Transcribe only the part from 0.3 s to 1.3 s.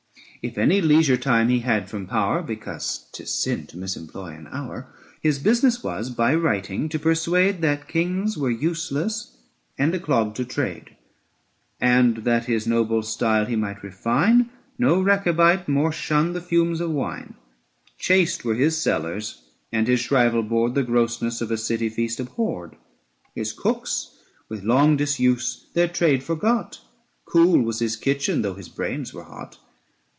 If any leisure